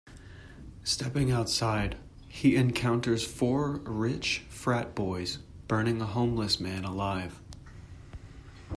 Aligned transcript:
Stepping 0.83 1.29
outside, 1.29 1.95
he 2.27 2.55
encounters 2.55 3.23
four 3.23 3.73
rich 3.85 4.39
frat 4.49 4.95
boys 4.95 5.37
burning 5.67 6.01
a 6.01 6.07
homeless 6.07 6.59
man 6.59 6.83
alive. 6.83 7.39